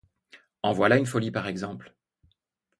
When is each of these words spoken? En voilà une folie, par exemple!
En 0.63 0.71
voilà 0.71 0.97
une 0.97 1.05
folie, 1.05 1.29
par 1.29 1.45
exemple! 1.45 1.95